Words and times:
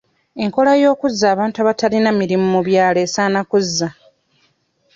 Enkola 0.43 0.71
y'okuzza 0.81 1.25
abantu 1.33 1.57
abatalina 1.59 2.09
mirimu 2.19 2.47
mu 2.53 2.61
byalo 2.67 2.99
esaana 3.05 3.39
kuzza. 3.49 3.87